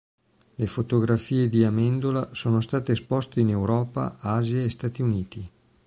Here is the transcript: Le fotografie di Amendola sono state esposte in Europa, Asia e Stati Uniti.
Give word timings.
Le 0.55 0.65
fotografie 0.65 1.47
di 1.47 1.63
Amendola 1.63 2.29
sono 2.33 2.59
state 2.59 2.93
esposte 2.93 3.39
in 3.39 3.49
Europa, 3.49 4.17
Asia 4.19 4.63
e 4.63 4.69
Stati 4.71 5.03
Uniti. 5.03 5.47